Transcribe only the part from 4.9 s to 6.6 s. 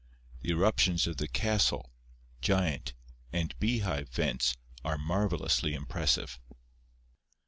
marvelously impressive.